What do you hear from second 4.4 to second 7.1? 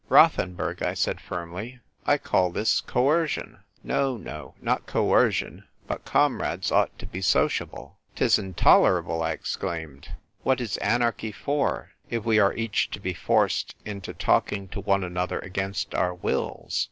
not coercion; but comrades ought to